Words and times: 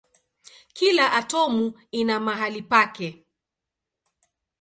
Kila 0.73 1.11
atomu 1.19 1.65
ina 1.91 2.15
mahali 2.25 2.61
pake. 2.71 3.07